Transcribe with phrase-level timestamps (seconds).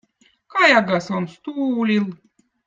[0.53, 2.09] kajagõz on stuulil